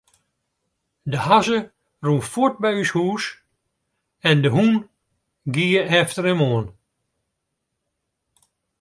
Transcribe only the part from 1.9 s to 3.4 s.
rûn fuort by ús hús